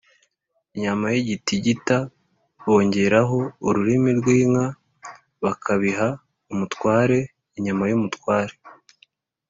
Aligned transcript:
inyama 0.75 1.05
y’igitigita 1.13 1.97
bongeraho 2.67 3.39
ururimi 3.67 4.09
rw’inka 4.19 4.65
bakabiha 5.43 6.07
umutware 6.51 7.17
(inyama 7.57 7.83
y’umutware) 7.91 8.53